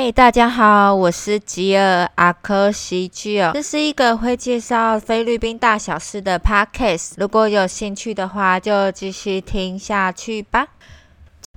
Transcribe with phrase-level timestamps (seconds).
[0.00, 7.14] 嗨，大家好，我是吉尔阿科西吉尔，这是一个会介绍菲律宾大小事的 podcast。
[7.16, 10.68] 如果有兴趣的话，就继续听下去吧。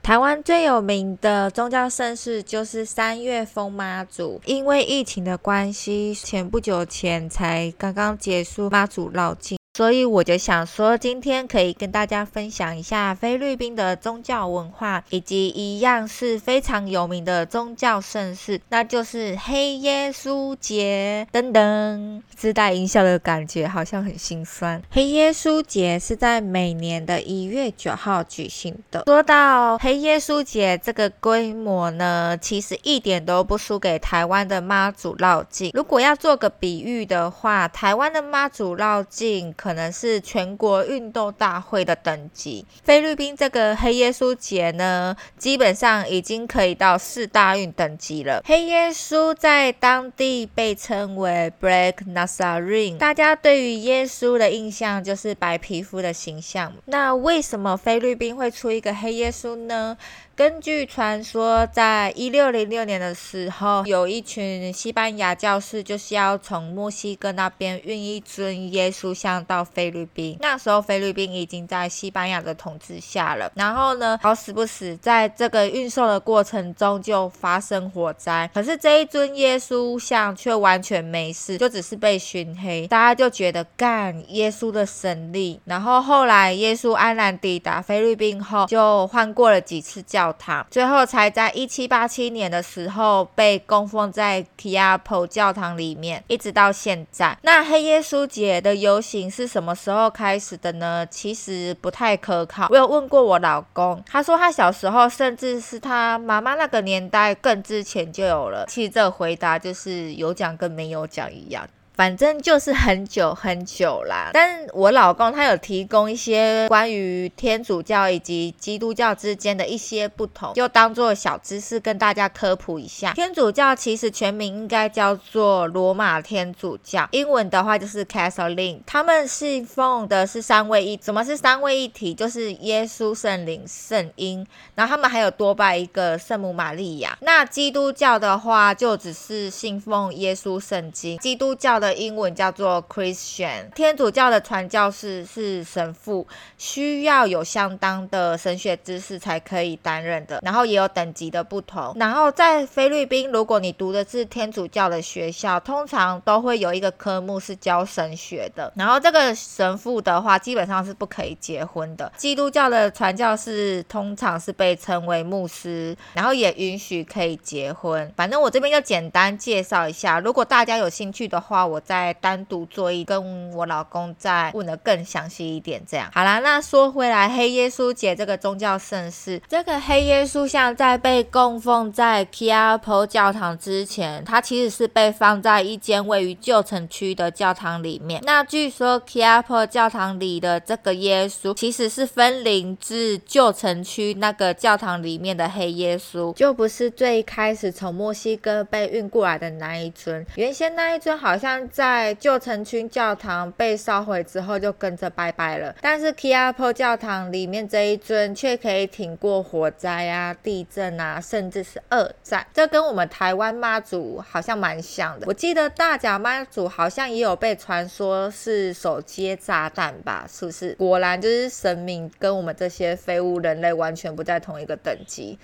[0.00, 9.57] 台湾最有名的宗教盛事就是三月风妈祖，因为疫情的关系，前不久前才刚刚结束妈祖绕境。
[9.78, 21.24] 所以我就想说，今天可以跟大家分享一下菲律宾的宗教文化，以及一样是非常有名的宗教盛事，那就是黑耶稣节。
[21.32, 24.82] 噔噔，自带音效的感觉好像很心酸。
[24.90, 29.04] 黑耶稣节是在每年的一月九号举行的。
[29.06, 35.70] 说到黑耶稣节这个规模呢，其实一点都不输给台湾的妈祖绕境。
[35.72, 48.40] 如果要做个比喻的话，台湾的妈祖绕境可可能是全国运动大会的等级，菲律宾这个黑耶稣节呢，基本上已经可以到四大运等级了。
[48.46, 56.72] 黑耶稣在当地被称为 Black Nazarene，大家对于耶稣的印象就是白皮肤的形象。
[56.86, 59.98] 那为什么菲律宾会出一个黑耶稣呢？
[60.38, 70.36] 根据传说，在一六零六年的时候，有一群西班牙教士就是要从墨西哥那边运一尊耶稣像到菲律宾。
[70.40, 73.50] 那时候菲律宾已经在西班牙的统治下了。
[73.56, 78.48] 然后呢，好死不死，在这个运送的过程中就发生火灾。
[78.54, 82.86] 可是这一尊耶稣像却完全没事，就只是被熏黑。
[82.86, 85.60] 大家就觉得干耶稣的神力。
[85.64, 90.27] 然后后来耶稣安然抵达菲律宾后，就换过了几次教。
[90.34, 97.36] 堂最后才在一七八七年的时候被供奉在 Quiapo 教堂里面，一直到现在。
[97.42, 101.06] 那黑耶稣节的游行是什么时候开始的呢？
[101.10, 102.66] 其实不太可靠。
[102.70, 108.66] 我有问过我老公，他说他小时候甚至是他妈妈那个年代更之前就有了。
[108.68, 111.66] 其实这个回答就是有讲跟没有讲一样。
[111.98, 123.12] 反正就是很久很久啦，但我老公他有提供一些关于天主教以及基督教之间的一些不同，就当做小知识跟大家科普一下。
[123.14, 128.78] 天主教其实全名应该叫做罗马天主教，英文的话就是 Catholic。
[128.86, 132.14] 他们信奉的是三位一，什么是三位一体？
[132.14, 134.46] 就是耶稣、圣灵、圣婴，
[134.76, 137.18] 然后他们还有多拜一个圣母玛利亚。
[137.22, 141.87] 那基督教的话就只是信奉耶稣圣经，基督教的。
[141.94, 146.26] 英文叫做 Christian，天主教的传教士是神父，
[146.56, 151.94] 需要有相当的神学知识才可以担任的，然后也有等级的不同。
[151.96, 158.72] 然后在菲律宾，如果你读的是天主教的学校，通常都会有一个科目是教神学的。
[158.76, 162.12] 然后这个神父的话，基本上是不可以结婚的。
[162.16, 168.12] 基督教的传教士通常是被称为牧师，然后也允许可以结婚。
[168.14, 171.77] 反正我这边就简单介绍一下，如果大家有兴趣的话，我。
[171.80, 176.38] 再单独做一跟我老公再问的更详细一点，这样好啦。
[176.38, 188.22] 那说回来，黑耶稣节这个宗教盛事，这个黑耶稣像在被供奉在 k i a p o 教堂之前，它其实是被放在一间位于旧城区的教堂里面。
[188.24, 200.24] 那据说 k i a p o 教堂里的这个耶稣，其实是分灵至旧城区那个教堂里面的黑耶稣，就不是最开始从墨西哥被运过来的那一尊。
[200.36, 201.67] 原先那一尊好像。
[201.68, 205.74] 在旧城区教堂被烧毁之后，就跟着拜拜了。
[205.80, 212.46] 但是 Kiapo 教堂里面这一尊却可以挺过火灾啊、地震啊，甚至是二战。
[212.52, 215.26] 这跟我们台湾妈祖好像蛮像的。
[215.26, 220.26] 我记得大甲妈祖好像也有被传说是手接炸弹吧？
[220.28, 220.74] 是不是？
[220.74, 225.38] 果然就是神明跟我们这些废物人类完全不在同一个等级。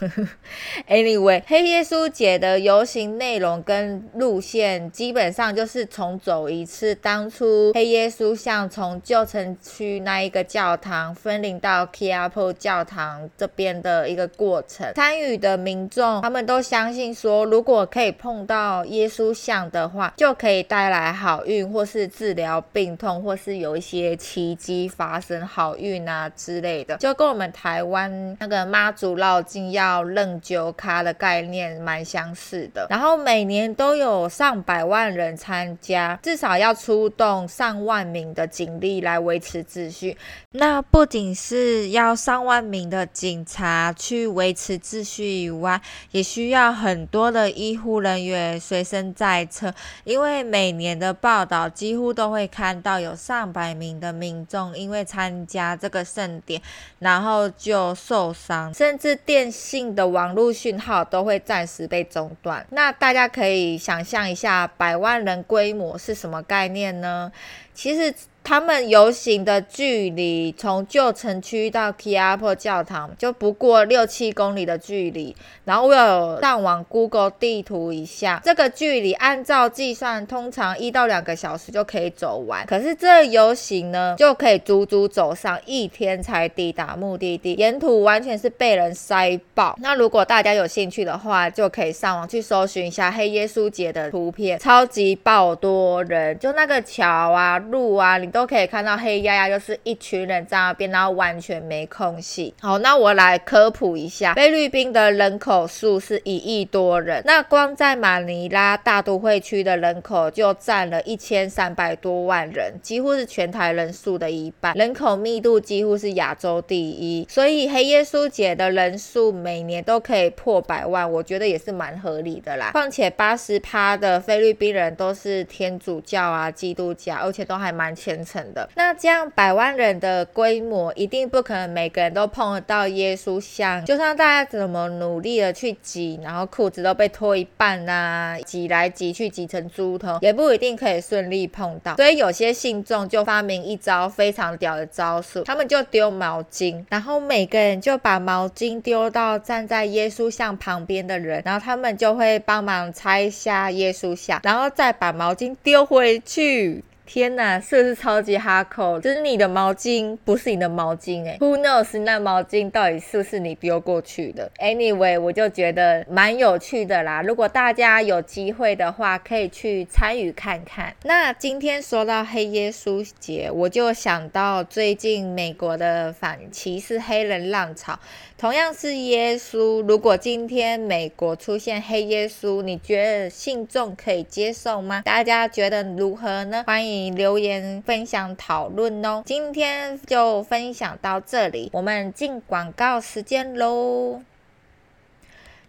[0.88, 14.92] Anyway，黑耶稣节的游行内容跟路线基本上就是重走一次当初黑耶稣像从旧城区那一个教堂分灵到 k i a p o 教堂这边的一个过程。
[14.94, 29.81] 参与的民众他们都相信说，如果可以碰到耶稣像的话，就可以带来好运，或是治疗病痛，或是有一些奇迹发生，好运啊之类的，就跟我们台湾那个妈祖绕境要。
[29.82, 40.16] 要认九咖的概念蛮相似的，然后每年都有上百万人参加，至少要出动上万名的警力来维持秩序。
[40.52, 45.80] 那不仅是要上万名的警察去维持秩序以外，
[46.12, 49.74] 也需要很多的医护人员随身在侧，
[50.04, 56.62] 因为每年的报道几乎都会看到有上百名的民众因为参加这个盛典，
[57.00, 59.50] 然后就受伤，甚至电。
[59.94, 62.66] 的网络讯号都会暂时被中断。
[62.70, 67.30] 那大家可以想象一下，百万人规模是什么概念呢？
[67.74, 68.14] 其实。
[68.44, 75.32] 他们游行的距离从旧城区到 k i a p o 教堂就不过六七公里的距离，
[75.64, 82.66] 然后我有上网 Google 地图一下，这个距离按照计算，通常一到两个小时就可以走完。
[82.66, 89.78] 可是这游行呢，就可以足足走上一天才抵达目的地，沿途完全是被人塞爆。
[89.80, 98.32] 那如果大家有兴趣的话，就可以上网去搜寻一下黑耶稣节的图片，超级爆多人，就那个桥啊、路啊，你。
[98.32, 102.54] 都可以看到黑压压，就是一群人在那边，然后完全没空隙。
[102.62, 117.26] 好，那我来科普一下，菲律宾的人口数是一亿多人，那光在马尼拉大都会区的人口就占了一千三百多万人，几乎是全台人数的一半，人口密度几乎是亚洲第一。
[117.28, 122.70] 所以黑耶稣节的人数每年都可以破百万，我觉得也是蛮合理的啦。
[122.72, 128.22] 况且八十趴的菲律宾人都是天主教啊、基督教，而且都还蛮虔。
[128.24, 128.68] 诚的。
[128.76, 133.84] 那这样百万人的规模，一定不可能每个人都碰得到耶稣像。
[133.84, 141.96] 就算大家怎么努力的去挤，然后裤子都被脱一半啊，挤来挤去挤成猪头，也不一定可以顺利碰到。
[141.96, 156.84] 所以有些信众就发明一招非常屌的招数，他们就丢毛巾，然后每个人就把毛巾丢到站在耶稣像旁边的人，然后他们就会帮忙拆下耶稣像，然后再把毛巾丢回去。
[157.14, 158.98] 天呐，是不是超级哈扣？
[158.98, 167.20] 就是你的毛巾不是你的毛巾哎，Who knows 那毛巾到底是不是你丢过去的？Anyway，我就觉得蛮有趣的啦。
[167.20, 170.96] 如果大家有机会的话，可以去参与看看。
[171.02, 177.98] 那今天说到黑耶稣节，我就想到最近美国的反歧视黑人浪潮，
[178.38, 179.82] 同样是耶稣。
[179.82, 185.02] 如果今天美国出现黑耶稣，你觉得信众可以接受吗？
[185.04, 186.64] 大家觉得如何呢？
[186.66, 187.01] 欢迎。
[187.10, 194.22] 留言分享讨论哦，今天就分享到这里，我们进广告时间喽。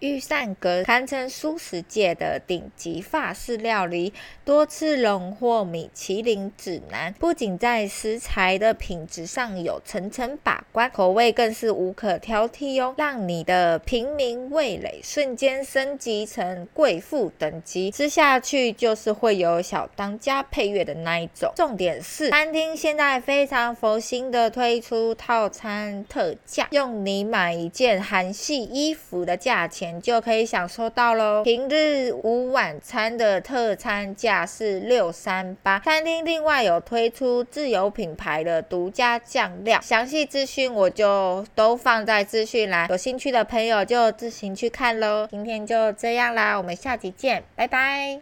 [0.00, 4.12] 御膳阁堪称素食界的顶级法式料理，
[4.44, 7.14] 多次荣获米其林指南。
[7.14, 21.50] 不仅在食材的品质上有层层把关，口味更是无可挑剔哦，让你的平民味蕾瞬间升级成贵妇等级，吃下去就是会有小当家配乐的那一种。
[21.56, 29.85] 重点是，餐厅现在非常佛心的推出套餐特价，用你买一件韩系衣服的价钱。
[30.00, 31.42] 就可以享受到喽。
[31.42, 45.26] 平日午晚餐的特餐价是六三八，餐厅另外有推出自有品牌的独家酱料，详细资讯我就都放在资讯栏，有兴趣的朋友就自行去看喽。
[45.30, 48.14] 今天就这样啦，我们下集见，拜拜。